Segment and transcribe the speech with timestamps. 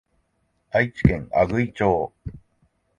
[0.71, 2.11] 愛知県阿久比町